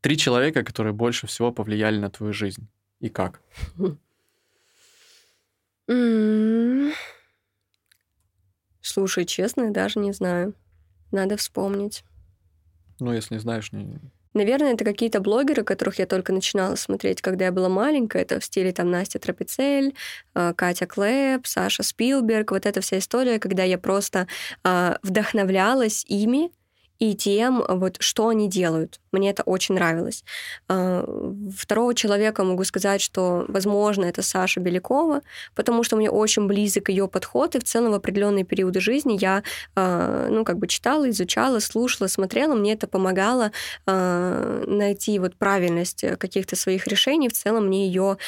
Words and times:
Три 0.00 0.16
человека, 0.16 0.64
которые 0.64 0.92
больше 0.92 1.26
всего 1.26 1.52
повлияли 1.52 1.98
на 1.98 2.10
твою 2.10 2.32
жизнь. 2.32 2.68
И 3.00 3.08
как? 3.08 3.40
Слушай, 8.80 9.24
честно, 9.24 9.72
даже 9.72 9.98
не 9.98 10.12
знаю. 10.12 10.54
Надо 11.12 11.36
вспомнить. 11.36 12.04
Ну, 12.98 13.12
если 13.12 13.34
не 13.34 13.40
знаешь, 13.40 13.72
не... 13.72 14.00
Наверное, 14.32 14.74
это 14.74 14.84
какие-то 14.84 15.20
блогеры, 15.20 15.64
которых 15.64 15.98
я 15.98 16.06
только 16.06 16.32
начинала 16.32 16.76
смотреть, 16.76 17.20
когда 17.20 17.46
я 17.46 17.52
была 17.52 17.68
маленькая. 17.68 18.22
Это 18.22 18.38
в 18.38 18.44
стиле 18.44 18.72
там 18.72 18.88
Настя 18.90 19.18
Тропицель, 19.18 19.96
э, 20.34 20.54
Катя 20.54 20.86
Клэп, 20.86 21.46
Саша 21.46 21.82
Спилберг. 21.82 22.52
Вот 22.52 22.64
эта 22.64 22.80
вся 22.80 22.98
история, 22.98 23.40
когда 23.40 23.64
я 23.64 23.76
просто 23.76 24.28
э, 24.62 24.94
вдохновлялась 25.02 26.04
ими 26.06 26.52
и 27.00 27.14
тем, 27.14 27.64
вот, 27.66 27.96
что 27.98 28.28
они 28.28 28.48
делают. 28.48 29.00
Мне 29.10 29.30
это 29.30 29.42
очень 29.42 29.74
нравилось. 29.74 30.22
А, 30.68 31.04
второго 31.56 31.94
человека 31.94 32.44
могу 32.44 32.62
сказать, 32.64 33.00
что, 33.00 33.46
возможно, 33.48 34.04
это 34.04 34.22
Саша 34.22 34.60
Белякова, 34.60 35.22
потому 35.54 35.82
что 35.82 35.96
мне 35.96 36.10
очень 36.10 36.46
близок 36.46 36.90
ее 36.90 37.08
подход, 37.08 37.56
и 37.56 37.58
в 37.58 37.64
целом 37.64 37.92
в 37.92 37.94
определенные 37.94 38.44
периоды 38.44 38.80
жизни 38.80 39.16
я, 39.18 39.42
а, 39.74 40.28
ну, 40.28 40.44
как 40.44 40.58
бы 40.58 40.68
читала, 40.68 41.08
изучала, 41.08 41.58
слушала, 41.58 42.06
смотрела, 42.06 42.54
мне 42.54 42.74
это 42.74 42.86
помогало 42.86 43.50
а, 43.86 44.62
найти 44.66 45.18
вот 45.18 45.36
правильность 45.36 46.04
каких-то 46.18 46.54
своих 46.54 46.86
решений. 46.86 47.30
В 47.30 47.32
целом 47.32 47.66
мне 47.66 47.86
ее 47.86 48.18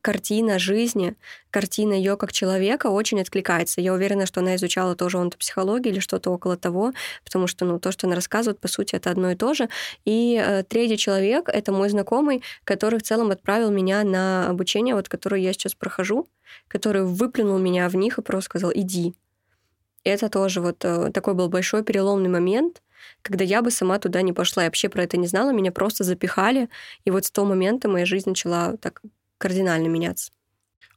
картина 0.00 0.60
жизни, 0.60 1.16
картина 1.52 1.92
ее 1.92 2.16
как 2.16 2.32
человека 2.32 2.88
очень 2.88 3.20
откликается. 3.20 3.80
Я 3.80 3.92
уверена, 3.92 4.26
что 4.26 4.40
она 4.40 4.56
изучала 4.56 4.96
тоже 4.96 5.18
онтопсихологию 5.18 5.92
или 5.92 6.00
что-то 6.00 6.30
около 6.30 6.56
того, 6.56 6.92
потому 7.24 7.46
что, 7.46 7.64
ну, 7.64 7.78
то, 7.78 7.92
что 7.92 8.06
она 8.06 8.16
рассказывает, 8.16 8.58
по 8.58 8.68
сути, 8.68 8.96
это 8.96 9.10
одно 9.10 9.30
и 9.30 9.36
то 9.36 9.54
же. 9.54 9.68
И 10.04 10.42
э, 10.42 10.64
третий 10.64 10.96
человек— 10.96 11.48
это 11.52 11.70
мой 11.70 11.90
знакомый, 11.90 12.42
который 12.64 12.98
в 12.98 13.02
целом 13.02 13.30
отправил 13.30 13.70
меня 13.70 14.02
на 14.02 14.48
обучение, 14.48 14.94
вот 14.94 15.08
которое 15.08 15.40
я 15.40 15.52
сейчас 15.52 15.74
прохожу, 15.74 16.26
который 16.68 17.04
выплюнул 17.04 17.58
меня 17.58 17.88
в 17.88 17.96
них 17.96 18.18
и 18.18 18.22
просто 18.22 18.50
сказал 18.50 18.72
«иди». 18.74 19.14
Это 20.04 20.28
тоже 20.28 20.60
вот 20.60 20.84
э, 20.84 21.10
такой 21.12 21.34
был 21.34 21.48
большой 21.48 21.84
переломный 21.84 22.30
момент, 22.30 22.82
когда 23.20 23.44
я 23.44 23.62
бы 23.62 23.70
сама 23.70 23.98
туда 23.98 24.22
не 24.22 24.32
пошла. 24.32 24.64
Я 24.64 24.68
вообще 24.68 24.88
про 24.88 25.04
это 25.04 25.16
не 25.16 25.26
знала, 25.26 25.52
меня 25.52 25.70
просто 25.70 26.02
запихали. 26.02 26.68
И 27.04 27.10
вот 27.10 27.24
с 27.24 27.30
того 27.30 27.46
момента 27.46 27.88
моя 27.88 28.06
жизнь 28.06 28.28
начала 28.28 28.76
так 28.78 29.02
кардинально 29.38 29.88
меняться. 29.88 30.32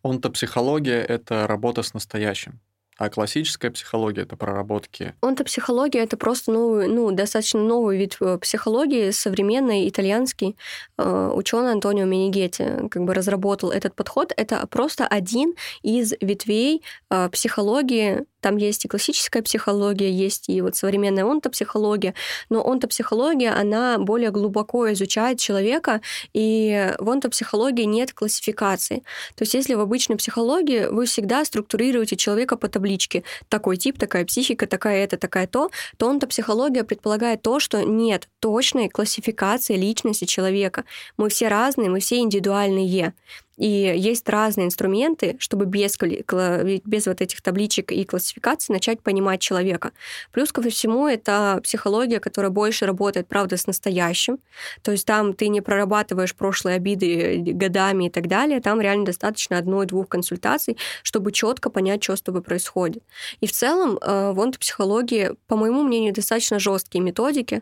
Онтопсихология— 0.05 1.01
это 1.09 1.47
работа 1.47 1.81
с 1.81 1.95
настоящим. 1.95 2.59
А 2.97 3.09
классическая 3.09 3.71
психология 3.71 4.21
это 4.21 4.37
проработки. 4.37 5.15
Онтопсихология 5.21 6.03
это 6.03 6.15
просто 6.15 6.51
новый, 6.51 6.87
ну, 6.87 7.11
достаточно 7.11 7.59
новый 7.59 7.97
вид 7.97 8.15
э, 8.21 8.37
психологии, 8.37 9.09
современный, 9.09 9.89
итальянский. 9.89 10.55
Э, 10.99 11.31
Ученый 11.33 11.71
Антонио 11.71 12.05
Минигетти 12.05 12.87
как 12.89 13.03
бы 13.03 13.15
разработал 13.15 13.71
этот 13.71 13.95
подход. 13.95 14.31
Это 14.37 14.65
просто 14.67 15.07
один 15.07 15.55
из 15.81 16.13
ветвей 16.21 16.83
э, 17.09 17.27
психологии 17.29 18.25
там 18.45 18.57
есть 18.57 18.85
и 18.85 18.87
классическая 18.87 19.41
психология, 19.41 20.11
есть 20.11 20.49
и 20.49 20.61
вот 20.61 20.75
современная 20.75 21.25
онтопсихология, 21.25 22.13
но 22.51 22.63
онтопсихология, 22.63 23.51
она 23.59 23.97
более 23.97 24.29
глубоко 24.29 24.93
изучает 24.93 25.39
человека, 25.39 26.01
и 26.31 26.93
в 26.99 27.09
онтопсихологии 27.09 27.85
нет 27.85 28.13
классификации. 28.13 28.97
То 29.33 29.41
есть 29.45 29.55
если 29.55 29.73
в 29.73 29.79
обычной 29.79 30.17
психологии 30.17 30.85
вы 30.91 31.07
всегда 31.07 31.43
структурируете 31.43 32.17
человека 32.17 32.55
по 32.55 32.67
табличке, 32.67 33.23
такой 33.49 33.77
тип, 33.77 33.97
такая 33.97 34.25
психика, 34.25 34.67
такая 34.67 35.03
это, 35.03 35.17
такая 35.17 35.47
то, 35.47 35.71
то 35.97 36.07
онтопсихология 36.07 36.83
предполагает 36.83 37.41
то, 37.41 37.59
что 37.59 37.81
нет 37.81 38.29
точной 38.39 38.89
классификации 38.89 39.75
личности 39.75 40.25
человека. 40.25 40.83
Мы 41.17 41.29
все 41.29 41.47
разные, 41.47 41.89
мы 41.89 41.99
все 41.99 42.19
индивидуальные. 42.19 43.15
И 43.57 43.67
есть 43.67 44.27
разные 44.27 44.67
инструменты, 44.67 45.37
чтобы 45.39 45.65
без, 45.65 45.97
без 45.97 47.07
вот 47.07 47.21
этих 47.21 47.41
табличек 47.41 47.91
и 47.91 48.03
классификаций 48.03 48.73
начать 48.73 49.01
понимать 49.01 49.39
человека. 49.39 49.91
Плюс 50.31 50.51
ко 50.51 50.61
всему, 50.61 51.07
это 51.07 51.61
психология, 51.63 52.19
которая 52.19 52.51
больше 52.51 52.85
работает, 52.85 53.27
правда, 53.27 53.55
с 53.55 53.65
настоящим. 53.67 54.39
То 54.81 54.91
есть 54.91 55.05
там 55.05 55.33
ты 55.33 55.47
не 55.47 55.61
прорабатываешь 55.61 56.35
прошлые 56.35 56.75
обиды 56.75 57.37
годами 57.37 58.07
и 58.07 58.09
так 58.09 58.27
далее. 58.27 58.59
Там 58.59 58.81
реально 58.81 59.05
достаточно 59.05 59.57
одной-двух 59.57 60.09
консультаций, 60.09 60.77
чтобы 61.03 61.31
четко 61.31 61.69
понять, 61.69 62.03
что 62.03 62.15
с 62.15 62.21
тобой 62.21 62.41
происходит. 62.41 63.03
И 63.39 63.47
в 63.47 63.51
целом, 63.51 63.97
э, 64.01 64.31
в 64.33 64.41
онтопсихологии, 64.41 65.31
по 65.47 65.55
моему 65.55 65.83
мнению, 65.83 66.13
достаточно 66.13 66.59
жесткие 66.59 67.03
методики, 67.03 67.61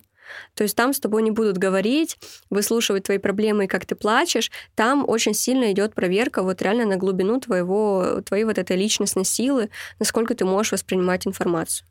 то 0.54 0.64
есть 0.64 0.76
там 0.76 0.94
с 0.94 1.00
тобой 1.00 1.24
не 1.24 1.32
будут 1.32 1.58
говорить, 1.58 2.18
выслушивать 2.50 3.04
твои 3.04 3.18
проблемы 3.18 3.66
и 3.66 3.68
как 3.68 3.86
ты 3.86 3.96
плачешь. 3.96 4.52
Там 4.76 5.04
очень 5.08 5.34
сильно 5.34 5.72
идет 5.72 5.94
проверка 5.94 6.44
вот 6.44 6.62
реально 6.62 6.86
на 6.86 6.98
глубину 6.98 7.40
твоего, 7.40 8.22
твоей 8.26 8.44
вот 8.44 8.58
этой 8.58 8.78
личностной 8.78 9.26
силы, 9.26 9.70
насколько 10.00 10.36
ты 10.36 10.46
можешь 10.46 10.72
воспринимать 10.72 11.28
информацию. 11.28 11.88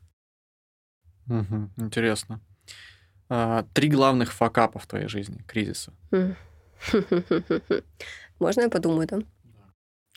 Угу, 1.27 1.69
интересно. 1.77 2.41
А, 3.29 3.65
три 3.73 3.89
главных 3.89 4.33
факапа 4.33 4.79
в 4.79 4.87
твоей 4.87 5.07
жизни, 5.07 5.43
кризиса. 5.47 5.93
Можно 8.39 8.61
я 8.61 8.69
подумаю, 8.69 9.07
да? 9.07 9.19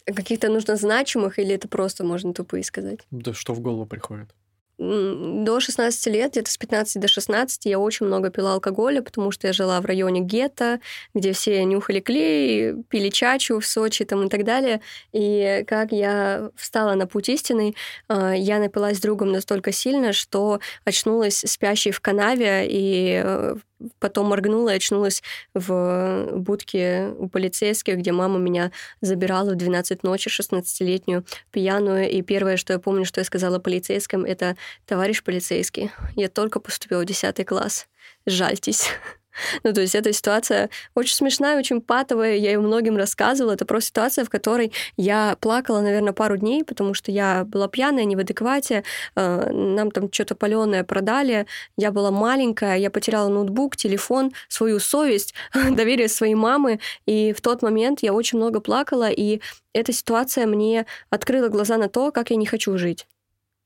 Каких-то 0.04 0.48
нужно 0.48 0.76
значимых 0.76 1.38
или 1.38 1.54
это 1.54 1.66
просто 1.68 2.04
можно 2.04 2.32
тупые 2.32 2.62
сказать? 2.62 3.00
Да 3.10 3.34
что 3.34 3.54
в 3.54 3.60
голову 3.60 3.86
приходит? 3.86 4.34
До 4.78 5.58
16 5.58 6.06
лет, 6.08 6.32
где-то 6.32 6.50
с 6.50 6.58
15 6.58 7.00
до 7.00 7.08
16, 7.08 7.64
я 7.64 7.78
очень 7.78 8.06
много 8.06 8.30
пила 8.30 8.54
алкоголя, 8.54 9.00
потому 9.00 9.30
что 9.30 9.46
я 9.46 9.52
жила 9.52 9.80
в 9.80 9.86
районе 9.86 10.20
гетто, 10.20 10.80
где 11.14 11.32
все 11.32 11.64
нюхали 11.64 12.00
клей, 12.00 12.74
пили 12.88 13.08
чачу 13.08 13.58
в 13.58 13.66
Сочи 13.66 14.04
там, 14.04 14.26
и 14.26 14.28
так 14.28 14.44
далее. 14.44 14.82
И 15.12 15.64
как 15.66 15.92
я 15.92 16.50
встала 16.56 16.94
на 16.94 17.06
путь 17.06 17.28
истины, 17.30 17.74
а, 18.08 18.32
я 18.34 18.58
напилась 18.58 18.98
с 18.98 19.00
другом 19.00 19.32
настолько 19.32 19.72
сильно, 19.72 20.12
что 20.12 20.60
очнулась 20.84 21.38
спящей 21.46 21.90
в 21.90 22.00
канаве 22.00 22.66
и 22.68 23.22
э, 23.24 23.56
Потом 23.98 24.26
моргнула 24.26 24.70
и 24.70 24.76
очнулась 24.76 25.22
в 25.54 26.28
будке 26.32 27.14
у 27.18 27.28
полицейских, 27.28 27.96
где 27.98 28.12
мама 28.12 28.38
меня 28.38 28.72
забирала 29.00 29.50
в 29.50 29.56
12 29.56 30.02
ночи, 30.02 30.28
16-летнюю, 30.28 31.24
пьяную. 31.50 32.10
И 32.10 32.22
первое, 32.22 32.56
что 32.56 32.72
я 32.72 32.78
помню, 32.78 33.04
что 33.04 33.20
я 33.20 33.24
сказала 33.24 33.58
полицейским, 33.58 34.24
это 34.24 34.56
«Товарищ 34.86 35.22
полицейский, 35.22 35.90
я 36.14 36.28
только 36.28 36.60
поступила 36.60 37.02
в 37.02 37.06
10 37.06 37.44
класс. 37.46 37.86
Жальтесь». 38.26 38.88
Ну, 39.62 39.72
то 39.72 39.80
есть 39.80 39.94
эта 39.94 40.12
ситуация 40.12 40.70
очень 40.94 41.14
смешная, 41.14 41.58
очень 41.58 41.80
патовая, 41.80 42.36
я 42.36 42.52
ее 42.52 42.60
многим 42.60 42.96
рассказывала. 42.96 43.52
Это 43.52 43.64
просто 43.64 43.88
ситуация, 43.88 44.24
в 44.24 44.30
которой 44.30 44.72
я 44.96 45.36
плакала, 45.40 45.80
наверное, 45.80 46.12
пару 46.12 46.36
дней, 46.36 46.64
потому 46.64 46.94
что 46.94 47.10
я 47.10 47.44
была 47.44 47.68
пьяная, 47.68 48.04
не 48.04 48.16
в 48.16 48.20
адеквате, 48.20 48.84
э, 49.14 49.50
нам 49.50 49.90
там 49.90 50.12
что-то 50.12 50.34
паленое 50.34 50.84
продали, 50.84 51.46
я 51.76 51.90
была 51.90 52.10
маленькая, 52.10 52.76
я 52.76 52.90
потеряла 52.90 53.28
ноутбук, 53.28 53.76
телефон, 53.76 54.32
свою 54.48 54.78
совесть, 54.78 55.34
доверие 55.70 56.08
своей 56.08 56.34
мамы, 56.34 56.80
и 57.06 57.32
в 57.32 57.40
тот 57.40 57.62
момент 57.62 58.00
я 58.02 58.12
очень 58.12 58.38
много 58.38 58.60
плакала, 58.60 59.10
и 59.10 59.40
эта 59.72 59.92
ситуация 59.92 60.46
мне 60.46 60.86
открыла 61.10 61.48
глаза 61.48 61.76
на 61.76 61.88
то, 61.88 62.10
как 62.12 62.30
я 62.30 62.36
не 62.36 62.46
хочу 62.46 62.76
жить. 62.78 63.06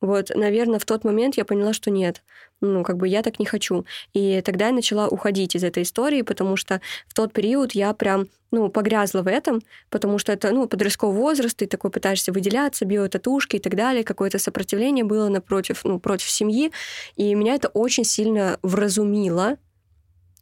Вот, 0.00 0.31
наверное, 0.34 0.78
в 0.78 0.87
тот 0.87 1.04
момент 1.04 1.37
я 1.37 1.44
поняла, 1.44 1.72
что 1.75 1.91
нет, 1.91 2.22
ну, 2.60 2.82
как 2.82 2.97
бы 2.97 3.09
я 3.09 3.22
так 3.22 3.38
не 3.38 3.47
хочу. 3.47 3.84
И 4.12 4.41
тогда 4.43 4.66
я 4.66 4.72
начала 4.72 5.09
уходить 5.09 5.54
из 5.54 5.65
этой 5.65 5.82
истории, 5.82 6.22
потому 6.22 6.56
что 6.56 6.81
в 7.06 7.15
тот 7.15 7.32
период 7.32 7.72
я 7.72 7.93
прям, 7.94 8.26
ну, 8.50 8.69
погрязла 8.69 9.22
в 9.22 9.28
этом, 9.28 9.60
потому 9.88 10.19
что 10.19 10.32
это, 10.32 10.50
ну, 10.50 10.69
подростковый 10.69 11.16
возраст, 11.16 11.56
ты 11.56 11.66
такой 11.66 11.91
пытаешься 11.91 12.32
выделяться, 12.32 12.84
биотатушки 12.84 13.56
и 13.56 13.60
так 13.60 13.75
далее, 13.75 14.04
какое-то 14.04 14.38
сопротивление 14.38 15.04
было 15.04 15.28
напротив, 15.28 15.81
ну, 15.84 15.99
против 15.99 16.28
семьи, 16.31 16.72
и 17.16 17.34
меня 17.34 17.54
это 17.54 17.69
очень 17.69 18.04
сильно 18.04 18.59
вразумило, 18.62 19.56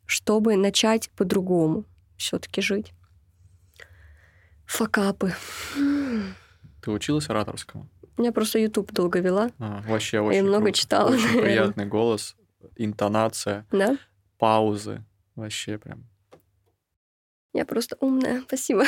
чтобы 0.07 0.57
начать 0.57 1.11
по-другому 1.11 1.84
все 2.17 2.39
таки 2.39 2.60
жить. 2.60 2.92
Fuckup 4.66 5.17
ы. 5.17 5.34
Ты 6.83 6.91
училась 6.91 7.28
ораторскому? 7.31 7.89
Я 8.18 8.32
просто 8.32 8.59
YouTube 8.59 8.92
долго 8.92 9.20
вела. 9.20 9.50
А, 9.59 9.82
вообще 9.86 10.20
очень 10.20 10.38
И 10.38 10.42
много 10.42 10.65
круто. 10.66 10.78
читала. 10.78 11.10
Очень 11.15 11.41
приятный 11.41 11.86
голос, 11.86 12.36
интонация, 12.76 13.65
Да? 13.70 13.97
паузы. 14.38 15.04
Вообще 15.36 15.78
прям. 15.78 16.04
Я 17.54 17.65
просто 17.65 17.97
умная. 18.00 18.42
Спасибо. 18.47 18.84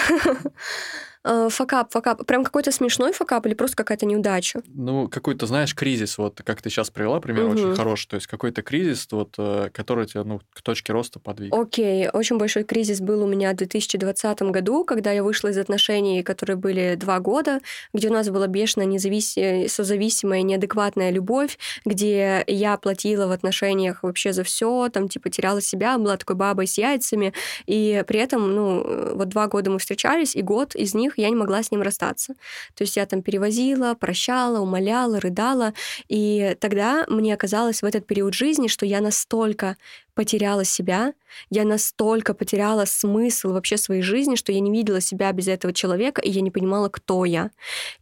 Э, 1.22 1.49
fuckup, 1.50 1.92
fuckup. 1.92 2.25
Прям 2.25 2.44
какой-то 2.44 2.72
смешной 2.72 3.12
fuckup 3.12 3.44
или 3.46 3.52
просто 3.52 3.76
какая-то 3.76 4.06
неудача? 4.06 4.62
Ну, 4.67 5.06
какой-то, 5.08 5.46
знаешь, 5.46 5.75
кризис, 5.75 6.17
вот 6.17 6.40
как 6.43 6.62
ты 6.62 6.70
сейчас 6.70 6.88
привела, 6.90 7.20
пример 7.20 7.44
угу. 7.44 7.52
очень 7.52 7.75
хороший. 7.75 8.08
То 8.08 8.17
есть 8.17 8.26
какой-то 8.26 8.62
кризис, 8.62 9.06
вот, 9.11 9.34
э, 9.37 9.69
который 9.72 10.06
тебя 10.06 10.25
ну, 10.25 10.40
к 10.55 10.62
точке 10.62 10.94
роста 10.94 11.19
подвиг. 11.19 11.55
Окей, 11.55 12.08
очень 12.08 12.38
большой 12.38 12.64
кризис 12.64 13.00
был 13.00 13.22
у 13.22 13.26
меня 13.26 13.52
в 13.52 13.56
2020 13.56 14.43
году, 14.43 14.84
когда 14.84 15.12
я 15.12 15.22
вышла 15.22 15.49
из 15.49 15.58
отношений, 15.58 16.22
которые 16.22 16.56
были 16.56 16.94
два 16.94 17.20
года, 17.20 17.61
где 17.93 18.08
у 18.08 18.12
нас 18.12 18.31
была 18.31 18.46
бешеная, 18.46 18.87
независимая, 18.87 19.69
созависимая, 19.69 20.40
неадекватная 20.40 21.11
любовь, 21.11 21.58
где 21.84 22.44
я 22.46 22.78
платила 22.78 23.26
в 23.26 23.32
отношениях 23.32 24.02
вообще 24.02 24.32
за 24.32 24.43
все, 24.43 24.88
там, 24.88 25.08
типа, 25.08 25.28
теряла 25.28 25.61
себя, 25.61 25.99
была 25.99 26.16
такой 26.16 26.37
бабой 26.37 26.66
с 26.66 26.78
яйцами, 26.78 27.34
и 27.66 28.02
при 28.06 28.20
этом, 28.20 28.55
ну, 28.55 29.14
вот 29.16 29.28
два 29.28 29.49
года 29.49 29.70
мы 29.70 29.78
встречались, 29.78 30.34
и 30.34 30.40
год 30.40 30.75
из 30.75 30.94
них 30.94 31.09
я 31.16 31.28
не 31.28 31.36
могла 31.36 31.62
с 31.62 31.70
ним 31.70 31.82
расстаться. 31.82 32.34
То 32.74 32.82
есть 32.82 32.96
я 32.96 33.06
там 33.06 33.22
перевозила, 33.22 33.94
прощала, 33.94 34.60
умоляла, 34.60 35.20
рыдала, 35.20 35.74
и 36.08 36.56
тогда 36.60 37.04
мне 37.08 37.34
оказалось 37.34 37.82
в 37.82 37.84
этот 37.84 38.06
период 38.06 38.34
жизни, 38.34 38.68
что 38.68 38.86
я 38.86 39.00
настолько 39.00 39.76
потеряла 40.14 40.64
себя, 40.64 41.14
я 41.48 41.64
настолько 41.64 42.34
потеряла 42.34 42.84
смысл 42.84 43.52
вообще 43.52 43.76
своей 43.76 44.02
жизни, 44.02 44.34
что 44.34 44.52
я 44.52 44.60
не 44.60 44.70
видела 44.70 45.00
себя 45.00 45.32
без 45.32 45.48
этого 45.48 45.72
человека, 45.72 46.20
и 46.20 46.30
я 46.30 46.40
не 46.40 46.50
понимала, 46.50 46.88
кто 46.88 47.24
я. 47.24 47.50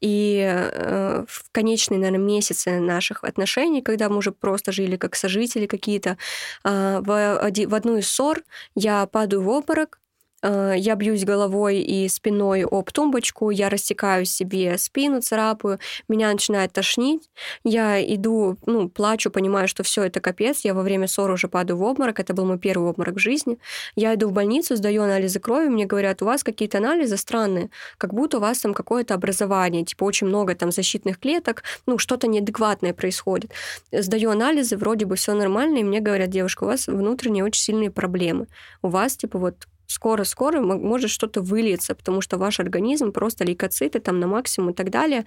И 0.01 0.41
э, 0.41 1.25
в 1.29 1.45
конечные, 1.53 1.99
наверное, 1.99 2.25
месяцы 2.25 2.81
наших 2.81 3.25
отношений, 3.25 3.83
когда 3.83 4.09
мы 4.09 4.17
уже 4.17 4.33
просто 4.33 4.73
жили 4.73 4.97
как 4.97 5.15
сожители 5.15 5.67
какие-то, 5.67 6.17
э, 6.65 7.01
в, 7.01 7.51
в 7.67 7.75
одну 7.75 7.99
из 7.99 8.09
ссор 8.09 8.43
я 8.75 9.07
падаю 9.07 9.43
в 9.43 9.49
обморок, 9.49 10.01
я 10.43 10.95
бьюсь 10.95 11.25
головой 11.25 11.79
и 11.79 12.09
спиной 12.09 12.65
об 12.65 12.91
тумбочку, 12.91 13.51
я 13.51 13.69
растекаю 13.69 14.25
себе 14.25 14.79
спину, 14.79 15.21
царапаю, 15.21 15.79
меня 16.09 16.31
начинает 16.33 16.73
тошнить, 16.73 17.29
я 17.65 18.01
иду, 18.03 18.57
ну, 18.67 18.89
плачу, 18.89 19.31
понимаю, 19.31 19.69
что 19.69 19.83
все 19.83 20.05
это 20.05 20.21
капец, 20.21 20.61
я 20.65 20.75
во 20.75 20.83
время 20.83 21.07
ссоры 21.07 21.35
уже 21.35 21.49
падаю 21.49 21.79
в 21.79 21.83
обморок, 21.83 22.21
это 22.21 22.35
был 22.35 22.45
мой 22.45 22.59
первый 22.59 22.91
обморок 22.91 23.17
в 23.17 23.19
жизни. 23.19 23.59
Я 23.97 24.15
иду 24.15 24.29
в 24.29 24.33
больницу, 24.33 24.77
сдаю 24.77 25.03
анализы 25.03 25.41
крови, 25.41 25.69
мне 25.69 25.87
говорят, 25.87 26.23
у 26.23 26.27
вас 26.27 26.45
какие-то 26.45 26.79
анализы 26.79 27.17
странные, 27.17 27.71
как 27.97 28.15
будто 28.15 28.39
у 28.39 28.41
вас 28.41 28.61
там 28.61 28.75
какое-то 28.75 29.15
образование, 29.15 29.85
типа 29.85 30.05
очень 30.05 30.27
много 30.27 30.55
там 30.55 30.71
защитных 30.71 31.19
клеток, 31.19 31.63
ну, 31.87 31.99
что-то 31.99 32.27
неадекватное 32.29 32.93
происходит. 32.93 33.53
Сдаю 33.93 34.31
анализы, 34.31 34.77
вроде 34.77 35.07
бы 35.07 35.17
все 35.17 35.35
нормально, 35.35 35.79
и 35.79 35.85
мне 35.85 36.01
говорят, 36.01 36.31
девушка, 36.31 36.65
у 36.65 36.67
вас 36.67 36.87
внутренние 36.87 37.45
очень 37.45 37.63
сильные 37.63 37.91
проблемы. 37.91 38.47
У 38.83 38.89
вас, 38.89 39.17
типа, 39.17 39.39
вот 39.39 39.67
скоро-скоро 39.89 40.61
может 40.61 41.11
что-то 41.11 41.41
выльется, 41.41 41.95
потому 41.95 42.21
что 42.21 42.39
ваш 42.39 42.61
организм 42.61 43.11
просто 43.11 43.45
лейкоциты 43.45 43.99
там 43.99 44.21
на 44.21 44.27
максимум 44.27 44.71
и 44.71 44.75
так 44.75 44.91
далее. 44.91 45.25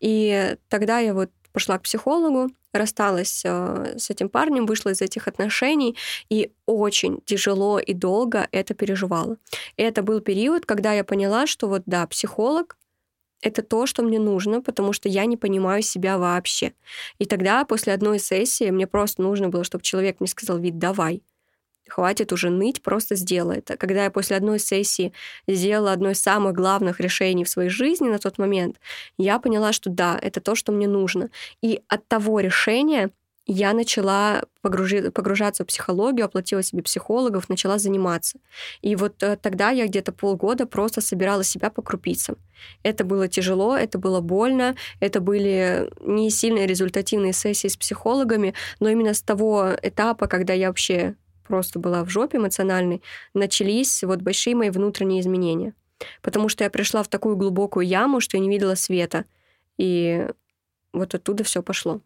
И 0.00 0.56
тогда 0.68 1.00
я 1.00 1.12
вот 1.12 1.30
пошла 1.52 1.78
к 1.78 1.82
психологу, 1.82 2.50
рассталась 2.72 3.42
э, 3.44 3.94
с 3.98 4.10
этим 4.10 4.28
парнем, 4.28 4.66
вышла 4.66 4.90
из 4.90 5.00
этих 5.02 5.28
отношений 5.28 5.96
и 6.28 6.50
очень 6.66 7.20
тяжело 7.24 7.78
и 7.78 7.92
долго 7.92 8.48
это 8.50 8.74
переживала. 8.74 9.36
И 9.76 9.82
это 9.82 10.02
был 10.02 10.20
период, 10.20 10.66
когда 10.66 10.92
я 10.92 11.04
поняла, 11.04 11.46
что 11.46 11.68
вот 11.68 11.82
да, 11.86 12.06
психолог 12.06 12.76
это 13.40 13.62
то, 13.62 13.86
что 13.86 14.02
мне 14.02 14.18
нужно, 14.18 14.62
потому 14.62 14.92
что 14.92 15.08
я 15.08 15.26
не 15.26 15.36
понимаю 15.36 15.82
себя 15.82 16.18
вообще. 16.18 16.72
И 17.18 17.26
тогда 17.26 17.64
после 17.64 17.92
одной 17.92 18.18
сессии 18.18 18.70
мне 18.70 18.86
просто 18.86 19.22
нужно 19.22 19.48
было, 19.48 19.64
чтобы 19.64 19.84
человек 19.84 20.18
мне 20.20 20.28
сказал, 20.28 20.58
вид, 20.58 20.78
давай, 20.78 21.22
хватит 21.88 22.32
уже 22.32 22.50
ныть, 22.50 22.82
просто 22.82 23.14
сделай 23.14 23.58
это. 23.58 23.76
Когда 23.76 24.04
я 24.04 24.10
после 24.10 24.36
одной 24.36 24.58
сессии 24.58 25.12
сделала 25.46 25.92
одно 25.92 26.10
из 26.10 26.20
самых 26.20 26.54
главных 26.54 27.00
решений 27.00 27.44
в 27.44 27.48
своей 27.48 27.70
жизни 27.70 28.08
на 28.08 28.18
тот 28.18 28.38
момент, 28.38 28.76
я 29.18 29.38
поняла, 29.38 29.72
что 29.72 29.90
да, 29.90 30.18
это 30.20 30.40
то, 30.40 30.54
что 30.54 30.72
мне 30.72 30.88
нужно. 30.88 31.30
И 31.62 31.80
от 31.88 32.06
того 32.08 32.40
решения 32.40 33.10
я 33.46 33.74
начала 33.74 34.44
погружи, 34.62 35.10
погружаться 35.10 35.64
в 35.64 35.66
психологию, 35.66 36.24
оплатила 36.24 36.62
себе 36.62 36.82
психологов, 36.82 37.50
начала 37.50 37.78
заниматься. 37.78 38.38
И 38.80 38.96
вот 38.96 39.22
э, 39.22 39.36
тогда 39.36 39.68
я 39.70 39.86
где-то 39.86 40.12
полгода 40.12 40.66
просто 40.66 41.02
собирала 41.02 41.44
себя 41.44 41.68
по 41.68 41.82
крупицам. 41.82 42.36
Это 42.82 43.04
было 43.04 43.28
тяжело, 43.28 43.76
это 43.76 43.98
было 43.98 44.22
больно, 44.22 44.76
это 45.00 45.20
были 45.20 45.90
не 46.00 46.30
сильно 46.30 46.64
результативные 46.64 47.34
сессии 47.34 47.68
с 47.68 47.76
психологами, 47.76 48.54
но 48.80 48.88
именно 48.88 49.12
с 49.12 49.20
того 49.20 49.72
этапа, 49.82 50.26
когда 50.26 50.54
я 50.54 50.68
вообще 50.68 51.14
просто 51.44 51.78
была 51.78 52.04
в 52.04 52.10
жопе 52.10 52.38
эмоциональной, 52.38 53.02
начались 53.34 54.02
вот 54.02 54.22
большие 54.22 54.56
мои 54.56 54.70
внутренние 54.70 55.20
изменения. 55.20 55.74
Потому 56.22 56.48
что 56.48 56.64
я 56.64 56.70
пришла 56.70 57.02
в 57.02 57.08
такую 57.08 57.36
глубокую 57.36 57.86
яму, 57.86 58.20
что 58.20 58.36
я 58.36 58.42
не 58.42 58.48
видела 58.48 58.74
света. 58.74 59.24
И 59.78 60.26
вот 60.92 61.14
оттуда 61.14 61.44
все 61.44 61.62
пошло. 61.62 62.00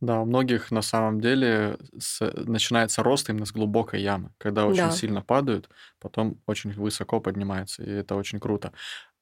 Да, 0.00 0.20
у 0.20 0.24
многих 0.24 0.72
на 0.72 0.82
самом 0.82 1.20
деле 1.20 1.78
с, 1.96 2.20
начинается 2.44 3.04
рост 3.04 3.30
именно 3.30 3.46
с 3.46 3.52
глубокой 3.52 4.02
ямы, 4.02 4.32
когда 4.36 4.66
очень 4.66 4.82
да. 4.82 4.90
сильно 4.90 5.22
падают, 5.22 5.70
потом 6.00 6.40
очень 6.46 6.72
высоко 6.72 7.20
поднимаются, 7.20 7.84
и 7.84 7.90
это 7.90 8.16
очень 8.16 8.40
круто. 8.40 8.72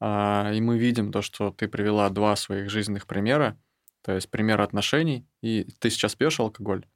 А, 0.00 0.50
и 0.54 0.60
мы 0.62 0.78
видим 0.78 1.12
то, 1.12 1.20
что 1.20 1.50
ты 1.50 1.68
привела 1.68 2.08
два 2.08 2.34
своих 2.34 2.70
жизненных 2.70 3.06
примера, 3.06 3.58
то 4.02 4.12
есть 4.12 4.30
пример 4.30 4.62
отношений, 4.62 5.26
и 5.42 5.66
ты 5.80 5.90
сейчас 5.90 6.14
пьешь 6.14 6.40
алкоголь? 6.40 6.86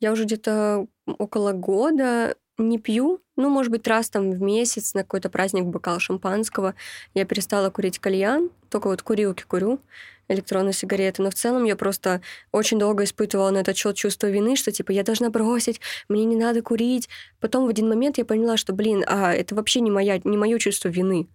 Я 0.00 0.12
уже 0.12 0.24
где-то 0.24 0.86
около 1.06 1.52
года 1.52 2.36
не 2.58 2.78
пью, 2.78 3.20
ну, 3.36 3.50
может 3.50 3.70
быть, 3.70 3.86
раз 3.86 4.10
там 4.10 4.32
в 4.32 4.40
месяц 4.42 4.94
на 4.94 5.02
какой-то 5.02 5.30
праздник 5.30 5.64
бокал 5.64 6.00
шампанского. 6.00 6.74
Я 7.14 7.24
перестала 7.24 7.70
курить 7.70 8.00
кальян, 8.00 8.50
только 8.68 8.88
вот 8.88 9.02
курилки 9.02 9.44
курю, 9.44 9.80
электронные 10.26 10.72
сигареты. 10.72 11.22
Но 11.22 11.30
в 11.30 11.34
целом 11.34 11.64
я 11.64 11.76
просто 11.76 12.20
очень 12.50 12.78
долго 12.78 13.04
испытывала 13.04 13.50
на 13.50 13.58
этот 13.58 13.76
счет 13.76 13.94
чувство 13.94 14.26
вины, 14.26 14.56
что 14.56 14.72
типа 14.72 14.90
я 14.90 15.04
должна 15.04 15.30
бросить, 15.30 15.80
мне 16.08 16.24
не 16.24 16.36
надо 16.36 16.62
курить. 16.62 17.08
Потом 17.40 17.66
в 17.66 17.68
один 17.68 17.88
момент 17.88 18.18
я 18.18 18.24
поняла, 18.24 18.56
что, 18.56 18.72
блин, 18.72 19.04
а 19.06 19.32
это 19.32 19.54
вообще 19.54 19.80
не, 19.80 19.92
моя, 19.92 20.20
не 20.24 20.36
мое 20.36 20.58
чувство 20.58 20.88
вины. 20.88 21.28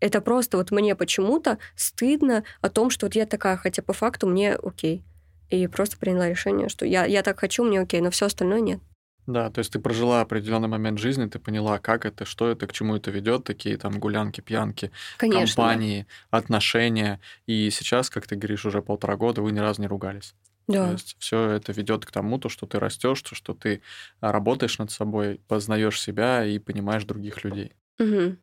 Это 0.00 0.22
просто 0.22 0.56
вот 0.56 0.70
мне 0.70 0.96
почему-то 0.96 1.58
стыдно 1.76 2.42
о 2.62 2.70
том, 2.70 2.88
что 2.88 3.04
вот 3.04 3.14
я 3.14 3.26
такая, 3.26 3.56
хотя 3.58 3.82
по 3.82 3.92
факту 3.92 4.26
мне 4.26 4.54
окей 4.54 5.04
и 5.50 5.66
просто 5.66 5.98
приняла 5.98 6.28
решение, 6.28 6.68
что 6.68 6.86
я, 6.86 7.04
я 7.04 7.22
так 7.22 7.40
хочу, 7.40 7.64
мне 7.64 7.80
окей, 7.80 8.00
но 8.00 8.10
все 8.10 8.26
остальное 8.26 8.60
нет. 8.60 8.80
Да, 9.26 9.50
то 9.50 9.60
есть 9.60 9.72
ты 9.72 9.78
прожила 9.78 10.22
определенный 10.22 10.68
момент 10.68 10.98
жизни, 10.98 11.26
ты 11.26 11.38
поняла, 11.38 11.78
как 11.78 12.04
это, 12.04 12.24
что 12.24 12.48
это, 12.48 12.66
к 12.66 12.72
чему 12.72 12.96
это 12.96 13.10
ведет, 13.10 13.44
такие 13.44 13.76
там 13.76 14.00
гулянки, 14.00 14.40
пьянки, 14.40 14.90
Конечно. 15.18 15.54
компании, 15.54 16.06
отношения. 16.30 17.20
И 17.46 17.70
сейчас, 17.70 18.10
как 18.10 18.26
ты 18.26 18.36
говоришь, 18.36 18.64
уже 18.64 18.82
полтора 18.82 19.16
года 19.16 19.42
вы 19.42 19.52
ни 19.52 19.58
разу 19.58 19.82
не 19.82 19.86
ругались. 19.86 20.34
Да. 20.66 20.86
То 20.86 20.92
есть 20.92 21.16
все 21.18 21.50
это 21.50 21.72
ведет 21.72 22.06
к 22.06 22.10
тому, 22.10 22.38
то, 22.38 22.48
что 22.48 22.66
ты 22.66 22.78
растешь, 22.78 23.22
то, 23.22 23.34
что 23.34 23.54
ты 23.54 23.82
работаешь 24.20 24.78
над 24.78 24.90
собой, 24.90 25.40
познаешь 25.48 26.00
себя 26.00 26.44
и 26.44 26.58
понимаешь 26.58 27.04
других 27.04 27.44
людей. 27.44 27.72
Угу. 27.98 28.36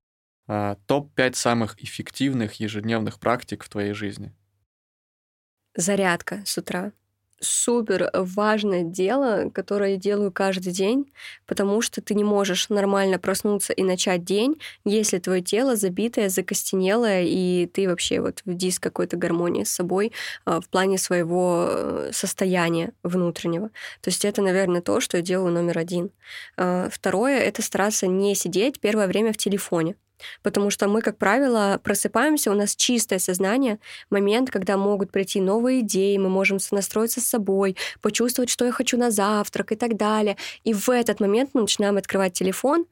А, 0.48 0.78
Топ-5 0.86 1.34
самых 1.36 1.84
эффективных 1.84 2.56
ежедневных 2.56 3.20
практик 3.20 3.64
в 3.64 3.70
твоей 3.70 3.94
жизни 3.94 4.34
зарядка 5.78 6.42
с 6.46 6.58
утра. 6.58 6.92
Супер 7.40 8.10
важное 8.16 8.82
дело, 8.82 9.52
которое 9.54 9.92
я 9.92 9.98
делаю 9.98 10.32
каждый 10.32 10.74
день, 10.74 11.14
потому 11.46 11.82
что 11.82 12.02
ты 12.02 12.16
не 12.16 12.24
можешь 12.24 12.70
нормально 12.70 13.20
проснуться 13.20 13.74
и 13.74 13.84
начать 13.84 14.24
день, 14.24 14.60
если 14.86 15.20
твое 15.20 15.44
тело 15.44 15.76
забитое, 15.76 16.30
закостенелое, 16.30 17.26
и 17.26 17.68
ты 17.68 17.88
вообще 17.88 18.22
вот 18.22 18.42
в 18.44 18.56
диск 18.56 18.82
какой-то 18.82 19.18
гармонии 19.18 19.66
с 19.66 19.70
собой 19.70 20.14
а, 20.46 20.60
в 20.60 20.68
плане 20.68 20.98
своего 20.98 21.68
э, 21.70 22.10
состояния 22.12 22.94
внутреннего. 23.04 23.68
То 24.02 24.08
есть 24.10 24.26
это, 24.26 24.42
наверное, 24.42 24.82
то, 24.82 25.00
что 25.00 25.18
я 25.18 25.24
делаю 25.24 25.54
номер 25.54 25.78
один. 25.78 26.10
А, 26.58 26.90
второе— 26.92 27.38
это 27.42 27.62
стараться 27.62 28.08
не 28.08 28.34
сидеть 28.34 28.80
первое 28.80 29.06
время 29.06 29.32
в 29.32 29.38
телефоне. 29.38 29.96
Потому 30.44 30.70
что 30.70 30.88
мы, 30.88 31.02
как 31.02 31.18
правило, 31.18 31.80
просыпаемся, 31.84 32.52
у 32.52 32.56
нас 32.56 32.76
чистое 32.76 33.20
сознание, 33.20 33.80
момент, 34.10 34.52
когда 34.52 34.78
могут 34.78 35.12
прийти 35.12 35.42
новые 35.42 35.82
идеи, 35.82 36.18
мы 36.18 36.30
можем 36.30 36.60
сонастроиться 36.60 37.22
с 37.22 37.26
собой, 37.26 37.76
почувствовать, 38.02 38.50
что 38.50 38.66
я 38.66 38.72
хочу 38.72 38.98
на 38.98 39.12
завтрак 39.12 39.72
и 39.72 39.76
так 39.76 39.98
далее. 39.98 40.38
И 40.64 40.74
в 40.74 40.90
этот 40.90 41.20
момент 41.20 41.52
мы 41.54 41.62
начинаем 41.62 41.98
открывать 41.98 42.34
телефон, 42.34 42.86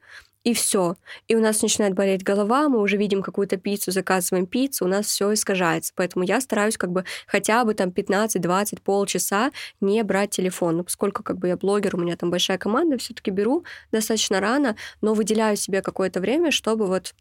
и 0.46 0.54
все. 0.54 0.94
И 1.26 1.34
у 1.34 1.40
нас 1.40 1.60
начинает 1.60 1.94
болеть 1.94 2.22
голова, 2.22 2.68
мы 2.68 2.80
уже 2.80 2.96
видим 2.96 3.20
какую-то 3.20 3.56
пиццу, 3.56 3.90
заказываем 3.90 4.46
пиццу, 4.46 4.84
у 4.84 4.88
нас 4.88 5.06
все 5.06 5.32
искажается. 5.32 5.92
Поэтому 5.96 6.24
я 6.24 6.40
стараюсь 6.40 6.76
как 6.76 6.92
бы 6.92 7.04
хотя 7.26 7.64
бы 7.64 7.74
там 7.74 7.88
15-20, 7.88 8.80
полчаса 8.82 9.50
не 9.80 10.04
брать 10.04 10.30
телефон. 10.30 10.76
Ну, 10.76 10.84
поскольку 10.84 11.24
как 11.24 11.38
бы 11.38 11.48
я 11.48 11.56
блогер, 11.56 11.96
у 11.96 11.98
меня 11.98 12.16
там 12.16 12.30
большая 12.30 12.58
команда, 12.58 12.96
все 12.96 13.12
таки 13.12 13.32
беру 13.32 13.64
достаточно 13.90 14.38
рано, 14.38 14.76
но 15.00 15.14
выделяю 15.14 15.56
себе 15.56 15.82
какое-то 15.82 16.20
время, 16.20 16.52
чтобы 16.52 16.86
вот 16.86 17.12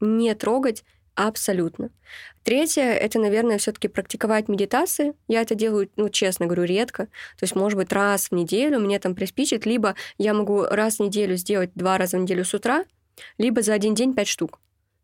не 0.00 0.34
трогать 0.34 0.84
Абсолютно. 1.14 1.90
Третье— 2.42 2.82
это, 2.82 3.20
наверное, 3.20 3.58
все 3.58 3.70
таки 3.70 3.86
практиковать 3.86 4.48
медитации. 4.48 5.14
Я 5.28 5.42
это 5.42 5.54
делаю, 5.54 5.88
ну, 5.96 6.08
честно 6.08 6.46
говорю, 6.46 6.64
редко. 6.64 7.06
То 7.38 7.42
есть, 7.42 7.54
может 7.54 7.78
быть, 7.78 7.92
раз 7.92 8.30
в 8.30 8.32
неделю 8.32 8.80
мне 8.80 8.98
там 8.98 9.14
приспичит, 9.14 9.64
либо 9.64 9.94
я 10.18 10.34
могу 10.34 10.64
раз 10.64 10.96
в 10.96 11.00
неделю 11.00 11.36
сделать 11.36 11.70
два 11.74 11.98
раза 11.98 12.18
в 12.18 12.20
неделю 12.20 12.44
с 12.44 12.52
утра, 12.52 12.84
либо 13.38 13.62
за 13.62 13.74
один 13.74 13.94
день 13.94 14.12
пять 14.14 14.26
штук. 14.26 14.58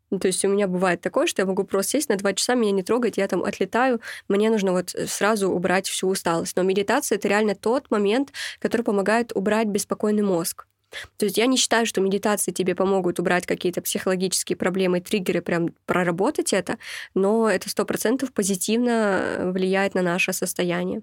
Ну, 0.09 0.19
то 0.19 0.27
есть 0.27 0.43
у 0.43 0.49
меня 0.49 0.67
бывает 0.67 0.99
такое, 0.99 1.25
что 1.25 1.41
я 1.41 1.45
могу 1.45 1.63
просто 1.63 1.93
сесть 1.93 2.09
на 2.09 2.17
два 2.17 2.33
часа, 2.33 2.55
меня 2.55 2.71
не 2.71 2.83
трогать, 2.83 3.15
я 3.15 3.29
там 3.29 3.45
отлетаю, 3.45 4.01
мне 4.27 4.49
нужно 4.49 4.73
вот 4.73 4.89
сразу 4.89 5.49
убрать 5.49 5.87
всю 5.87 6.09
усталость. 6.09 6.57
Но 6.57 6.63
медитация— 6.63 7.15
это 7.17 7.29
реально 7.29 7.55
тот 7.55 7.89
момент, 7.89 8.33
который 8.59 8.81
помогает 8.81 9.31
убрать 9.33 9.67
беспокойный 9.67 10.23
мозг. 10.23 10.67
То 11.17 11.25
есть 11.25 11.37
я 11.37 11.45
не 11.45 11.57
считаю, 11.57 11.85
что 11.85 12.01
медитации 12.01 12.51
тебе 12.51 12.75
помогут 12.75 13.19
убрать 13.19 13.45
какие-то 13.45 13.81
психологические 13.81 14.57
проблемы, 14.57 15.01
триггеры, 15.01 15.41
прям 15.41 15.69
проработать 15.85 16.53
это, 16.53 16.77
но 17.13 17.49
это 17.49 17.69
сто 17.69 17.85
процентов 17.85 18.33
позитивно 18.33 19.51
влияет 19.53 19.95
на 19.95 20.01
наше 20.01 20.33
состояние. 20.33 21.01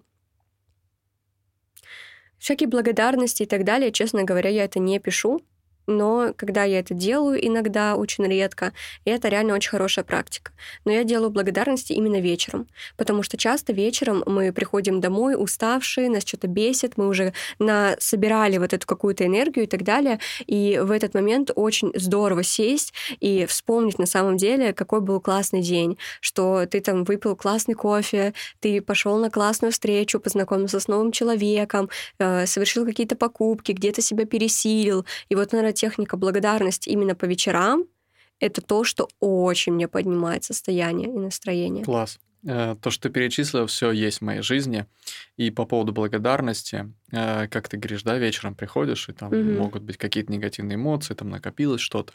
Всякие 2.38 2.68
благодарности 2.68 3.42
и 3.42 3.46
так 3.46 3.64
далее, 3.64 3.90
честно 3.90 4.22
говоря, 4.22 4.50
я 4.50 4.64
это 4.64 4.78
не 4.78 5.00
пишу, 5.00 5.40
но 5.88 6.32
когда 6.36 6.64
я 6.64 6.80
это 6.80 6.94
делаю 6.94 7.44
иногда, 7.44 7.96
очень 7.96 8.26
редко, 8.26 8.72
и 9.04 9.10
это 9.10 9.28
реально 9.28 9.54
очень 9.54 9.70
хорошая 9.70 10.04
практика. 10.04 10.52
Но 10.84 10.92
я 10.92 11.02
делаю 11.02 11.30
благодарности 11.30 11.92
именно 11.94 12.20
вечером, 12.20 12.68
потому 12.96 13.22
что 13.22 13.36
часто 13.36 13.72
вечером 13.72 14.22
мы 14.26 14.52
приходим 14.52 15.00
домой 15.00 15.34
уставшие, 15.36 16.10
нас 16.10 16.24
что-то 16.24 16.46
бесит, 16.46 16.96
мы 16.96 17.08
уже 17.08 17.32
на 17.58 17.96
собирали 17.98 18.58
вот 18.58 18.74
эту 18.74 18.86
какую-то 18.86 19.24
энергию 19.24 19.64
и 19.64 19.68
так 19.68 19.82
далее, 19.82 20.20
и 20.46 20.78
в 20.82 20.90
этот 20.90 21.14
момент 21.14 21.50
очень 21.54 21.90
здорово 21.94 22.42
сесть 22.42 22.92
и 23.20 23.46
вспомнить 23.46 23.98
на 23.98 24.06
самом 24.06 24.36
деле, 24.36 24.72
какой 24.74 25.00
был 25.00 25.20
классный 25.20 25.62
день, 25.62 25.96
что 26.20 26.66
ты 26.66 26.80
там 26.80 27.04
выпил 27.04 27.34
классный 27.34 27.74
кофе, 27.74 28.34
ты 28.60 28.82
пошел 28.82 29.16
на 29.18 29.30
классную 29.30 29.72
встречу, 29.72 30.20
познакомился 30.20 30.80
с 30.80 30.88
новым 30.88 31.12
человеком, 31.12 31.88
э, 32.18 32.46
совершил 32.46 32.84
какие-то 32.84 33.16
покупки, 33.16 33.72
где-то 33.72 34.02
себя 34.02 34.26
пересилил, 34.26 35.06
и 35.30 35.34
вот, 35.34 35.52
наверное, 35.52 35.72
техника 35.78 36.16
благодарности 36.16 36.88
именно 36.88 37.14
по 37.14 37.24
вечерам, 37.24 37.84
это 38.40 38.60
то, 38.60 38.84
что 38.84 39.08
очень 39.20 39.72
мне 39.72 39.88
поднимает 39.88 40.44
состояние 40.44 41.08
и 41.08 41.18
настроение. 41.18 41.84
Класс. 41.84 42.18
Э, 42.46 42.76
то, 42.80 42.90
что 42.90 43.08
ты 43.08 43.10
перечислил, 43.10 43.66
все 43.66 43.90
есть 43.90 44.18
в 44.18 44.22
моей 44.22 44.42
жизни. 44.42 44.86
И 45.36 45.50
по 45.50 45.64
поводу 45.64 45.92
благодарности, 45.92 46.92
э, 47.10 47.48
как 47.48 47.68
ты 47.68 47.76
говоришь, 47.76 48.02
да, 48.02 48.16
вечером 48.18 48.54
приходишь, 48.54 49.08
и 49.08 49.12
там 49.12 49.28
угу. 49.32 49.38
могут 49.38 49.82
быть 49.82 49.96
какие-то 49.96 50.32
негативные 50.32 50.76
эмоции, 50.76 51.14
там 51.14 51.30
накопилось 51.30 51.80
что-то. 51.80 52.12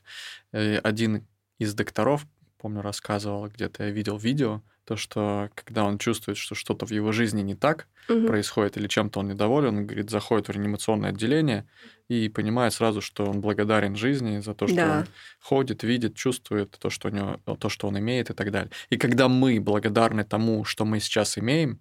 Э, 0.52 0.78
один 0.78 1.28
из 1.60 1.74
докторов, 1.74 2.26
помню, 2.58 2.82
рассказывал, 2.82 3.48
где-то 3.50 3.84
я 3.84 3.90
видел 3.90 4.18
видео, 4.18 4.62
то, 4.86 4.96
что 4.96 5.50
когда 5.56 5.86
он 5.86 5.98
чувствует, 5.98 6.38
что 6.38 6.56
что-то 6.56 6.86
в 6.86 6.92
его 6.92 7.12
жизни 7.12 7.42
не 7.42 7.56
так 7.56 7.88
угу. 8.10 8.28
происходит 8.28 8.78
или 8.78 8.88
чем-то 8.88 9.20
он 9.20 9.30
недоволен, 9.30 9.78
он, 9.78 9.86
говорит, 9.86 10.10
заходит 10.10 10.48
в 10.48 10.52
реанимационное 10.52 11.10
отделение 11.10 11.66
и 12.10 12.30
понимает 12.30 12.74
сразу, 12.74 13.02
что 13.02 13.26
он 13.26 13.42
благодарен 13.42 13.96
жизни 13.96 14.40
за 14.40 14.54
то, 14.54 14.68
что 14.68 14.76
да. 14.76 15.00
он 15.00 15.06
ходит, 15.40 15.84
видит, 15.84 16.16
чувствует 16.16 16.72
то, 16.72 16.90
что 16.90 17.08
у 17.08 17.12
него, 17.12 17.40
то, 17.58 17.70
что 17.70 17.88
он 17.88 17.98
имеет 18.00 18.30
и 18.30 18.34
так 18.34 18.52
далее. 18.52 18.72
И 18.90 18.98
когда 18.98 19.28
мы 19.30 19.60
благодарны 19.60 20.24
тому, 20.24 20.66
что 20.66 20.86
мы 20.86 21.00
сейчас 21.00 21.38
имеем, 21.38 21.80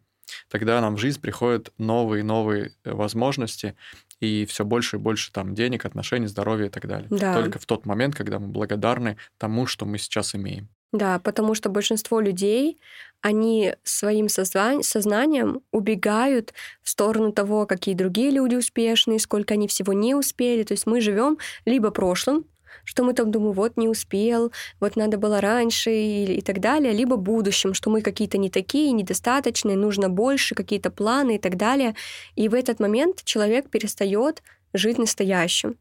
тогда 0.49 0.81
нам 0.81 0.97
в 0.97 0.99
жизнь 0.99 1.21
приходят 1.21 1.73
новые 1.79 2.21
и 2.21 2.25
новые 2.25 2.73
э, 2.85 2.93
возможности 2.93 3.77
и 4.21 4.47
все 4.47 4.65
больше 4.65 4.97
и 4.97 5.01
больше 5.01 5.33
там 5.33 5.55
денег, 5.55 5.85
отношений, 5.85 6.29
здоровья 6.29 6.67
и 6.67 6.71
так 6.71 6.87
далее. 6.87 7.09
Да. 7.11 7.35
Только 7.35 7.59
в 7.59 7.67
тот 7.67 7.87
момент, 7.87 8.15
когда 8.15 8.39
мы 8.39 8.47
благодарны 8.47 9.17
тому, 9.39 9.67
что 9.67 9.85
мы 9.85 9.99
сейчас 9.99 10.35
имеем. 10.37 10.69
Да, 10.93 11.19
потому 11.21 11.55
что 11.55 11.71
большинство 11.71 12.21
людей, 12.21 12.79
они 13.23 13.75
своим 13.83 14.29
сознанием 14.29 15.63
убегают 15.71 16.53
в 16.83 16.91
сторону 16.91 17.33
того, 17.33 17.67
какие 17.67 17.95
другие 17.95 18.31
люди 18.31 18.57
успешные, 18.57 19.19
сколько 19.19 19.55
они 19.55 19.69
всего 19.69 19.93
не 19.95 20.15
успели. 20.15 20.65
То 20.65 20.73
есть 20.73 20.87
мы 20.87 21.01
живем 21.01 21.39
либо 21.65 21.91
прошлым, 21.91 22.45
что 22.85 23.05
мы 23.05 23.15
там 23.15 23.31
думаем, 23.31 23.53
вот 23.53 23.77
не 23.77 23.89
успел, 23.89 24.53
вот 24.81 24.97
надо 24.97 25.17
было 25.17 25.41
раньше 25.41 25.91
и, 25.93 26.25
и 26.39 26.41
так 26.43 26.61
далее, 26.61 26.93
либо 26.93 27.17
будущем, 27.17 27.75
что 27.75 27.91
мы 27.91 28.03
какие-то 28.03 28.37
не 28.39 28.51
такие, 28.51 28.93
недостаточные, 28.93 29.77
нужно 29.77 30.09
больше, 30.11 30.55
какие-то 30.55 30.91
планы 30.91 31.37
и 31.37 31.39
так 31.39 31.57
далее. 31.57 31.95
И 32.35 32.49
в 32.49 32.55
этот 32.55 32.81
момент 32.81 33.25
человек 33.25 33.71
перестает 33.71 34.43
жить 34.75 34.99
настоящим 34.99 35.77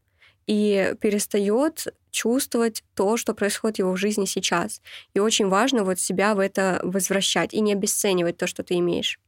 и 0.47 0.93
перестает 1.01 1.87
чувствовать 2.11 2.83
то, 2.95 3.17
что 3.17 3.33
происходит 3.33 3.77
в 3.77 3.79
его 3.79 3.95
жизни 3.95 4.25
сейчас. 4.25 4.81
И 5.13 5.19
очень 5.19 5.47
важно 5.47 5.83
вот 5.83 5.99
себя 5.99 6.35
в 6.35 6.39
это 6.39 6.79
возвращать 6.83 7.53
и 7.53 7.61
не 7.61 7.73
обесценивать 7.73 8.37
то, 8.37 8.47
что 8.47 8.63
ты 8.63 8.75
имеешь. 8.75 9.19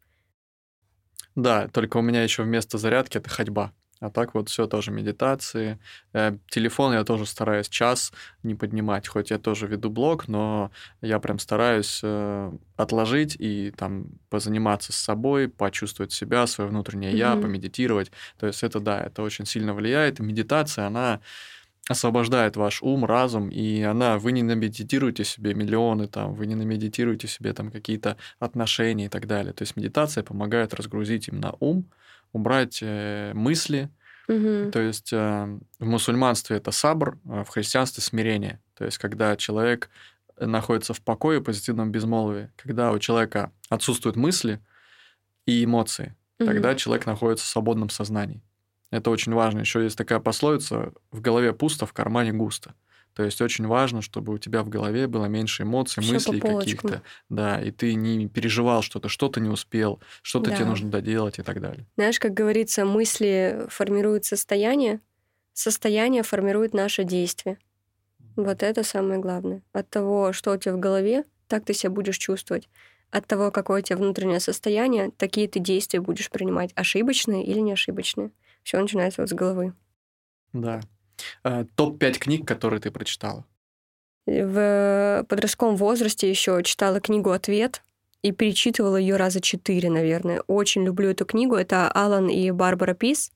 Да, 1.35 1.67
только 1.67 1.97
у 1.97 2.01
меня 2.01 2.23
еще 2.23 2.43
вместо 2.43 2.77
зарядки 2.77 3.17
это 3.17 3.29
ходьба. 3.29 3.73
А 4.03 4.09
так 4.09 4.33
вот 4.33 4.49
все 4.49 4.67
тоже 4.67 4.91
медитации. 4.91 5.79
Э, 6.11 6.37
телефон 6.49 6.91
я 6.91 7.05
тоже 7.05 7.25
стараюсь 7.25 7.69
час 7.69 8.11
не 8.43 8.53
поднимать, 8.53 9.07
хоть 9.07 9.31
я 9.31 9.37
тоже 9.37 9.65
веду 9.65 9.89
блог, 9.89 10.27
но 10.27 10.71
я 11.01 11.19
прям 11.19 11.39
стараюсь 11.39 12.01
э, 12.03 12.51
отложить 12.75 13.37
и 13.39 13.71
там 13.71 14.07
позаниматься 14.29 14.91
с 14.91 14.97
собой, 14.97 15.47
почувствовать 15.47 16.11
себя, 16.11 16.47
свое 16.47 16.69
внутреннее 16.69 17.13
mm-hmm. 17.13 17.17
я, 17.17 17.35
помедитировать. 17.37 18.11
То 18.37 18.45
есть 18.45 18.61
это 18.63 18.81
да, 18.81 18.99
это 18.99 19.21
очень 19.21 19.45
сильно 19.45 19.73
влияет. 19.73 20.19
Медитация, 20.19 20.85
она 20.85 21.21
освобождает 21.89 22.55
ваш 22.55 22.81
ум, 22.81 23.03
разум, 23.03 23.49
и 23.49 23.81
она, 23.81 24.17
вы 24.17 24.31
не 24.31 24.41
намедитируете 24.41 25.25
себе 25.25 25.53
миллионы, 25.53 26.07
там, 26.07 26.33
вы 26.33 26.45
не 26.45 26.55
намедитируете 26.55 27.27
себе 27.27 27.53
там 27.53 27.71
какие-то 27.71 28.17
отношения 28.39 29.05
и 29.05 29.09
так 29.09 29.27
далее. 29.27 29.53
То 29.53 29.63
есть 29.63 29.75
медитация 29.75 30.23
помогает 30.23 30.73
разгрузить 30.73 31.27
именно 31.27 31.55
ум, 31.59 31.85
убрать 32.31 32.79
э, 32.81 33.33
мысли. 33.33 33.89
Угу. 34.29 34.71
То 34.71 34.79
есть 34.79 35.11
э, 35.11 35.59
в 35.79 35.85
мусульманстве 35.85 36.57
это 36.57 36.71
сабр, 36.71 37.19
а 37.27 37.43
в 37.43 37.49
христианстве 37.49 38.01
смирение. 38.01 38.61
То 38.75 38.85
есть 38.85 38.97
когда 38.97 39.35
человек 39.35 39.89
находится 40.39 40.93
в 40.93 41.01
покое, 41.01 41.41
позитивном 41.41 41.91
безмолвии, 41.91 42.49
когда 42.55 42.91
у 42.91 42.99
человека 42.99 43.51
отсутствуют 43.69 44.15
мысли 44.15 44.61
и 45.45 45.65
эмоции, 45.65 46.15
угу. 46.39 46.47
тогда 46.47 46.75
человек 46.75 47.05
находится 47.05 47.45
в 47.45 47.49
свободном 47.49 47.89
сознании. 47.89 48.41
Это 48.93 49.09
очень 49.09 49.33
важно. 49.33 49.59
Еще 49.59 49.83
есть 49.83 49.97
такая 49.97 50.19
пословица: 50.19 50.93
в 51.11 51.19
голове 51.19 51.51
пусто, 51.51 51.87
в 51.87 51.93
кармане 51.93 52.31
густо. 52.31 52.75
То 53.15 53.23
есть 53.23 53.41
очень 53.41 53.65
важно, 53.65 54.03
чтобы 54.03 54.33
у 54.33 54.37
тебя 54.37 54.61
в 54.61 54.69
голове 54.69 55.07
было 55.07 55.25
меньше 55.25 55.63
эмоций, 55.63 56.01
Всё 56.01 56.13
мыслей 56.13 56.39
каких-то. 56.39 57.01
Да, 57.29 57.59
и 57.59 57.71
ты 57.71 57.95
не 57.95 58.27
переживал 58.27 58.83
что-то, 58.83 59.09
что-то 59.09 59.39
не 59.39 59.49
успел, 59.49 59.99
что-то 60.21 60.51
да. 60.51 60.57
тебе 60.57 60.65
нужно 60.65 60.91
доделать 60.91 61.39
и 61.39 61.41
так 61.41 61.59
далее. 61.59 61.87
Знаешь, 61.95 62.19
как 62.19 62.33
говорится, 62.33 62.85
мысли 62.85 63.65
формируют 63.69 64.25
состояние, 64.25 64.99
состояние 65.53 66.21
формирует 66.21 66.73
наше 66.73 67.03
действие. 67.03 67.57
Вот 68.35 68.61
это 68.61 68.83
самое 68.83 69.19
главное. 69.19 69.63
От 69.73 69.89
того, 69.89 70.33
что 70.33 70.51
у 70.51 70.57
тебя 70.57 70.75
в 70.75 70.79
голове, 70.79 71.23
так 71.47 71.65
ты 71.65 71.73
себя 71.73 71.89
будешь 71.91 72.17
чувствовать. 72.17 72.69
От 73.11 73.27
того, 73.27 73.51
какое 73.51 73.81
у 73.81 73.83
тебя 73.83 73.97
внутреннее 73.97 74.39
состояние, 74.39 75.11
такие 75.17 75.47
ты 75.47 75.59
действия 75.59 75.99
будешь 75.99 76.31
принимать, 76.31 76.71
ошибочные 76.75 77.43
или 77.45 77.59
не 77.59 77.73
ошибочные. 77.73 78.31
Все 78.63 78.79
начинается 78.79 79.21
вот 79.21 79.29
с 79.29 79.33
головы. 79.33 79.73
Да. 80.53 80.81
Э, 81.43 81.65
топ-5 81.75 82.13
книг, 82.19 82.47
которые 82.47 82.79
ты 82.79 82.91
прочитала? 82.91 83.45
В 84.25 85.25
подростковом 85.27 85.75
возрасте 85.75 86.29
еще 86.29 86.61
читала 86.63 87.01
книгу 87.01 87.31
«Ответ», 87.31 87.83
и 88.23 88.31
перечитывала 88.31 88.95
ее 88.95 89.17
раза 89.17 89.41
четыре, 89.41 89.89
наверное. 89.89 90.41
Очень 90.47 90.85
люблю 90.85 91.09
эту 91.09 91.25
книгу. 91.25 91.55
Это 91.55 91.89
Алан 91.89 92.29
и 92.29 92.49
Барбара 92.51 92.93
Пис. 92.93 93.31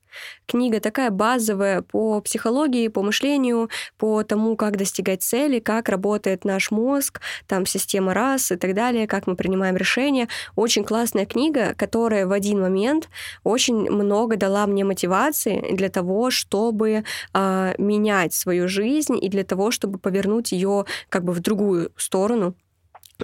Книга 0.46 0.80
такая 0.80 1.10
базовая 1.10 1.82
по 1.82 2.22
психологии, 2.22 2.88
по 2.88 3.02
мышлению, 3.02 3.68
по 3.98 4.22
тому, 4.24 4.56
как 4.56 4.78
достигать 4.78 5.22
цели, 5.22 5.58
как 5.58 5.90
работает 5.90 6.46
наш 6.46 6.70
мозг, 6.70 7.20
там 7.46 7.66
система 7.66 8.14
раз 8.14 8.50
и 8.50 8.56
так 8.56 8.72
далее, 8.74 9.06
как 9.06 9.26
мы 9.26 9.36
принимаем 9.36 9.76
решения. 9.76 10.28
Очень 10.56 10.84
классная 10.84 11.26
книга, 11.26 11.74
которая 11.74 12.26
в 12.26 12.32
один 12.32 12.60
момент 12.62 13.10
очень 13.44 13.90
много 13.90 14.36
дала 14.36 14.66
мне 14.66 14.84
мотивации 14.84 15.74
для 15.74 15.90
того, 15.90 16.30
чтобы 16.30 17.04
э, 17.34 17.74
менять 17.76 18.32
свою 18.32 18.68
жизнь 18.68 19.18
и 19.20 19.28
для 19.28 19.44
того, 19.44 19.70
чтобы 19.70 19.98
повернуть 19.98 20.52
ее 20.52 20.86
как 21.10 21.24
бы 21.24 21.34
в 21.34 21.40
другую 21.40 21.92
сторону 21.96 22.54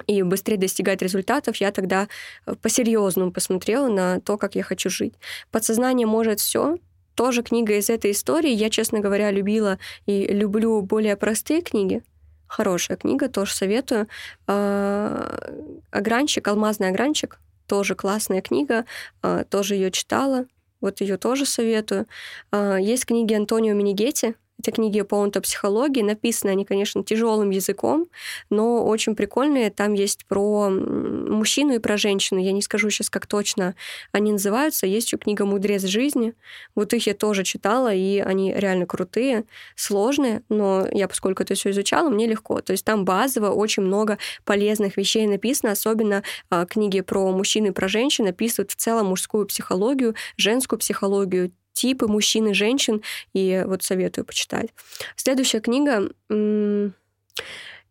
и 0.07 0.21
быстрее 0.23 0.57
достигать 0.57 1.01
результатов, 1.01 1.57
я 1.57 1.71
тогда 1.71 2.07
э, 2.45 2.55
по-серьезному 2.55 3.31
посмотрела 3.31 3.87
на 3.87 4.19
то, 4.19 4.37
как 4.37 4.55
я 4.55 4.63
хочу 4.63 4.89
жить. 4.89 5.13
Подсознание 5.51 6.07
может 6.07 6.39
все. 6.39 6.77
Тоже 7.15 7.43
книга 7.43 7.77
из 7.77 7.89
этой 7.89 8.11
истории. 8.11 8.51
Я, 8.51 8.69
честно 8.69 8.99
говоря, 8.99 9.31
любила 9.31 9.79
и 10.05 10.27
люблю 10.27 10.81
более 10.81 11.15
простые 11.15 11.61
книги. 11.61 12.03
Хорошая 12.47 12.97
книга, 12.97 13.29
тоже 13.29 13.53
советую. 13.53 14.07
А, 14.47 15.63
огранчик, 15.91 16.47
алмазный 16.47 16.89
огранчик, 16.89 17.39
тоже 17.67 17.95
классная 17.95 18.41
книга, 18.41 18.85
а, 19.21 19.45
тоже 19.45 19.75
ее 19.75 19.91
читала. 19.91 20.45
Вот 20.81 21.01
ее 21.01 21.17
тоже 21.17 21.45
советую. 21.45 22.05
А, 22.51 22.77
есть 22.77 23.05
книги 23.05 23.33
Антонио 23.33 23.73
Минигети, 23.73 24.35
Это 24.57 24.71
книги 24.71 25.01
по 25.01 25.29
психологии. 25.29 26.01
Написаны 26.01 26.51
они, 26.51 26.65
конечно, 26.65 27.03
тяжелым 27.03 27.49
языком, 27.49 28.07
но 28.49 28.85
очень 28.85 29.15
прикольные. 29.15 29.69
Там 29.69 29.93
есть 29.93 30.25
про 30.25 30.69
мужчину 30.69 31.73
и 31.73 31.79
про 31.79 31.97
женщину. 31.97 32.39
Я 32.39 32.51
не 32.53 32.61
скажу 32.61 32.89
сейчас, 32.89 33.09
как 33.09 33.27
точно 33.27 33.75
они 34.11 34.31
называются. 34.31 34.87
Есть 34.87 35.07
еще 35.07 35.17
книга 35.17 35.45
«Мудрец 35.45 35.83
жизни». 35.83 36.33
Вот 36.73 36.93
их 36.93 37.05
я 37.07 37.13
тоже 37.13 37.43
читала, 37.43 37.93
и 37.93 38.19
они 38.19 38.53
реально 38.53 38.85
крутые, 38.85 39.45
сложные, 39.75 40.41
но 40.49 40.87
я, 40.91 41.07
поскольку 41.07 41.43
это 41.43 41.53
все 41.53 41.71
изучала, 41.71 42.09
мне 42.09 42.25
легко. 42.25 42.61
То 42.61 42.71
есть 42.71 42.85
там 42.85 43.03
базово 43.03 43.51
очень 43.51 43.83
много 43.83 44.17
полезных 44.45 44.95
вещей 44.97 45.27
написано, 45.27 45.73
особенно 45.73 46.23
э, 46.49 46.65
книги 46.69 47.01
про 47.01 47.31
мужчин 47.31 47.65
и 47.65 47.71
про 47.71 47.87
женщин 47.87 48.27
описывают 48.27 48.71
в 48.71 48.75
целом 48.75 49.07
мужскую 49.07 49.45
психологию, 49.45 50.15
женскую 50.37 50.79
психологию, 50.79 51.51
типы 51.75 52.07
мужчин 52.07 52.47
и 52.47 52.53
женщин, 52.53 53.03
и 53.33 53.63
вот 53.67 53.83
советую 53.83 54.25
почитать. 54.25 54.73
Следующая 55.15 55.59
книга 55.59 56.09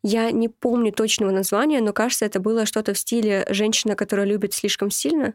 я 0.03 0.31
не 0.33 0.49
помню 0.49 0.93
точного 0.93 1.31
названия, 1.31 1.81
но 1.81 1.93
кажется, 1.93 2.27
это 2.27 2.41
было 2.41 2.67
что-то 2.67 2.93
в 2.93 2.99
стиле 2.99 3.47
«Женщина, 3.49 3.95
которая 3.95 4.27
любит 4.27 4.53
слишком 4.53 4.91
сильно». 4.91 5.35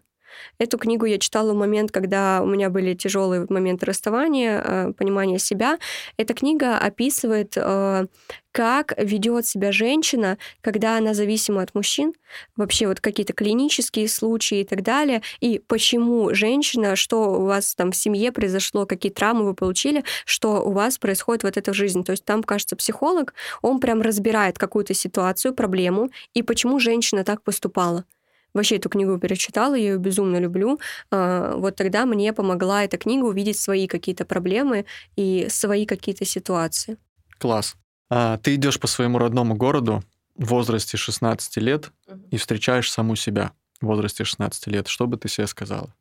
Эту 0.58 0.78
книгу 0.78 1.06
я 1.06 1.18
читала 1.18 1.54
в 1.54 1.56
момент, 1.56 1.92
когда 1.92 2.42
у 2.42 2.46
меня 2.46 2.70
были 2.70 2.94
тяжелые 2.94 3.46
моменты 3.50 3.86
расставания, 3.86 4.62
э, 4.64 4.94
понимания 4.94 5.40
себя. 5.40 5.78
Эта 6.18 6.34
книга 6.34 6.78
описывает, 6.78 7.54
э, 7.56 8.06
как 8.52 8.94
ведет 8.98 9.46
себя 9.46 9.72
женщина, 9.72 10.38
когда 10.62 10.98
она 10.98 11.14
зависима 11.14 11.62
от 11.62 11.76
мужчин, 11.76 12.14
вообще 12.56 12.88
вот 12.88 13.00
какие-то 13.00 13.34
клинические 13.34 14.08
случаи 14.08 14.62
и 14.62 14.64
так 14.64 14.82
далее, 14.82 15.22
и 15.40 15.62
почему 15.68 16.34
женщина, 16.34 16.96
что 16.96 17.40
у 17.40 17.46
вас 17.46 17.76
там 17.76 17.92
в 17.92 17.96
семье 17.96 18.32
произошло, 18.32 18.86
какие 18.86 19.12
травмы 19.12 19.46
вы 19.46 19.54
получили, 19.54 20.04
что 20.26 20.64
у 20.64 20.72
вас 20.72 20.98
происходит 20.98 21.44
вот 21.44 21.58
это 21.58 21.72
в 21.72 21.76
жизни. 21.76 22.04
То 22.04 22.12
есть 22.12 22.26
там, 22.26 22.44
кажется, 22.44 22.76
психолог, 22.76 23.34
он 23.62 23.80
прям 23.80 24.02
разбирает 24.02 24.58
какую-то 24.58 24.94
ситуацию, 24.94 25.54
проблему, 25.54 26.10
и 26.34 26.44
почему 26.44 26.80
женщина 26.80 27.24
так 27.24 27.44
поступала 27.44 28.06
вообще 28.54 28.78
эту 28.78 28.90
книгу 28.90 29.18
перечитала, 29.18 29.76
я 29.76 29.92
ее 29.92 29.98
безумно 29.98 30.38
люблю. 30.38 30.80
А, 31.12 31.56
вот 31.56 31.76
тогда 31.76 32.06
мне 32.06 32.34
помогла 32.34 32.84
эта 32.84 32.98
книга 32.98 33.26
увидеть 33.26 33.60
свои 33.60 33.88
какие-то 33.88 34.26
проблемы 34.26 34.86
и 35.16 35.48
свои 35.50 35.86
какие-то 35.86 36.26
ситуации. 36.26 36.98
Класс. 37.38 37.76
А, 38.10 38.38
ты 38.38 38.56
идешь 38.56 38.80
по 38.80 38.88
своему 38.88 39.18
родному 39.20 39.56
городу 39.56 40.04
в 40.36 40.46
возрасте 40.46 40.98
16 40.98 41.58
лет 41.58 41.92
и 42.32 42.38
встречаешь 42.38 42.92
саму 42.92 43.16
себя 43.16 43.52
в 43.82 43.86
возрасте 43.86 44.24
16 44.24 44.68
лет. 44.68 44.88
Что 44.88 45.08
бы 45.08 45.18
ты 45.18 45.30
себе 45.30 45.48
сказала? 45.48 45.94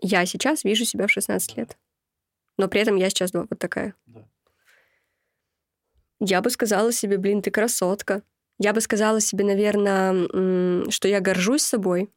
Я 0.00 0.26
сейчас 0.26 0.64
вижу 0.64 0.84
себя 0.84 1.06
в 1.06 1.10
16 1.10 1.56
лет. 1.56 1.76
Но 2.56 2.68
при 2.68 2.80
этом 2.80 2.96
я 2.96 3.08
сейчас 3.10 3.32
вот 3.32 3.48
такая. 3.58 3.94
Да. 4.06 4.24
Я 6.20 6.42
бы 6.42 6.50
сказала 6.50 6.92
себе, 6.92 7.16
блин, 7.16 7.42
ты 7.42 7.50
красотка. 7.50 8.22
Я 8.58 8.72
бы 8.72 8.80
сказала 8.80 9.20
себе, 9.20 9.44
наверное, 9.44 10.90
что 10.90 11.08
я 11.08 11.20
горжусь 11.20 11.62
собой, 11.62 12.10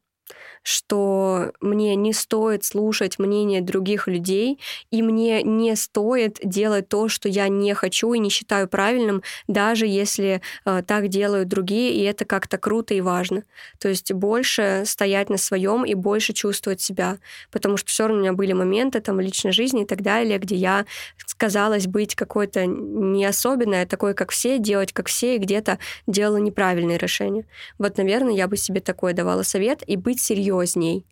что 0.62 1.52
мне 1.60 1.94
не 1.96 2.12
стоит 2.12 2.64
слушать 2.64 3.18
мнение 3.18 3.60
других 3.60 4.08
людей, 4.08 4.58
и 4.90 5.02
мне 5.02 5.42
не 5.42 5.74
стоит 5.76 6.38
делать 6.42 6.88
то, 6.88 7.08
что 7.08 7.28
я 7.28 7.48
не 7.48 7.74
хочу 7.74 8.12
и 8.12 8.18
не 8.18 8.30
считаю 8.30 8.68
правильным, 8.68 9.22
даже 9.48 9.86
если 9.86 10.40
э, 10.64 10.82
так 10.86 11.08
делают 11.08 11.48
другие, 11.48 11.94
и 11.94 12.02
это 12.02 12.24
как-то 12.24 12.58
круто 12.58 12.94
и 12.94 13.00
важно. 13.00 13.44
То 13.78 13.88
есть 13.88 14.12
больше 14.12 14.82
стоять 14.86 15.30
на 15.30 15.36
своем 15.36 15.84
и 15.84 15.94
больше 15.94 16.32
чувствовать 16.32 16.80
себя, 16.80 17.18
потому 17.50 17.76
что 17.76 17.88
все 17.88 18.06
равно 18.06 18.18
у 18.18 18.20
меня 18.20 18.32
были 18.32 18.52
моменты 18.52 19.00
там 19.00 19.16
в 19.16 19.20
личной 19.20 19.52
жизни 19.52 19.82
и 19.82 19.86
так 19.86 20.02
далее, 20.02 20.38
где 20.38 20.54
я 20.54 20.86
казалось 21.36 21.86
быть 21.86 22.14
какой-то 22.14 22.66
не 22.66 23.24
особенной, 23.24 23.82
а 23.82 23.86
такой, 23.86 24.14
как 24.14 24.30
все, 24.30 24.58
делать 24.58 24.92
как 24.92 25.08
все, 25.08 25.34
и 25.34 25.38
где-то 25.38 25.78
делала 26.06 26.36
неправильные 26.36 26.98
решения. 26.98 27.44
Вот, 27.78 27.98
наверное, 27.98 28.32
я 28.32 28.46
бы 28.46 28.56
себе 28.56 28.80
такое 28.80 29.12
давала 29.12 29.42
совет 29.42 29.82
и 29.86 29.96
быть 29.96 30.20
серьезней. 30.52 31.06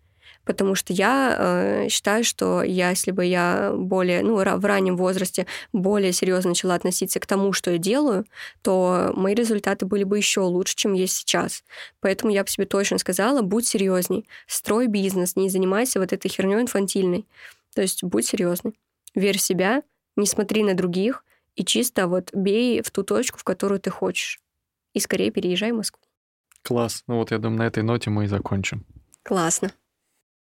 Потому 0.46 0.74
что 0.74 0.92
я 0.92 1.36
э, 1.38 1.88
считаю, 1.90 2.24
что 2.24 2.62
я, 2.62 2.90
если 2.90 3.10
бы 3.10 3.24
я 3.24 3.72
более, 3.76 4.22
ну, 4.22 4.36
в 4.36 4.64
раннем 4.64 4.96
возрасте 4.96 5.46
более 5.72 6.12
серьезно 6.12 6.50
начала 6.50 6.74
относиться 6.74 7.20
к 7.20 7.26
тому, 7.26 7.52
что 7.52 7.72
я 7.72 7.78
делаю, 7.78 8.24
то 8.62 9.12
мои 9.14 9.34
результаты 9.34 9.84
были 9.86 10.02
бы 10.02 10.16
еще 10.16 10.40
лучше, 10.40 10.74
чем 10.76 10.94
есть 10.94 11.14
сейчас. 11.14 11.62
Поэтому 12.00 12.32
я 12.32 12.42
бы 12.42 12.48
себе 12.48 12.64
точно 12.64 12.98
сказала, 12.98 13.42
будь 13.42 13.66
серьезней, 13.66 14.26
строй 14.46 14.86
бизнес, 14.86 15.36
не 15.36 15.50
занимайся 15.50 16.00
вот 16.00 16.12
этой 16.12 16.28
херней 16.28 16.62
инфантильной. 16.62 17.26
То 17.74 17.82
есть 17.82 18.02
будь 18.02 18.26
серьезный, 18.26 18.72
верь 19.14 19.38
в 19.38 19.42
себя, 19.42 19.82
не 20.16 20.26
смотри 20.26 20.64
на 20.64 20.74
других 20.74 21.22
и 21.54 21.64
чисто 21.64 22.08
вот 22.08 22.30
бей 22.32 22.82
в 22.82 22.90
ту 22.90 23.04
точку, 23.04 23.38
в 23.38 23.44
которую 23.44 23.78
ты 23.78 23.90
хочешь. 23.90 24.40
И 24.94 25.00
скорее 25.00 25.30
переезжай 25.30 25.70
в 25.72 25.76
Москву. 25.76 26.02
Класс. 26.62 27.04
Ну 27.06 27.18
вот 27.18 27.30
я 27.30 27.38
думаю, 27.38 27.58
на 27.58 27.66
этой 27.66 27.82
ноте 27.82 28.10
мы 28.10 28.24
и 28.24 28.26
закончим. 28.26 28.86
Классно. 29.22 29.70